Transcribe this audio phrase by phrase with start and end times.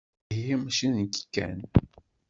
[0.35, 1.59] Ihi mačči nekk kan.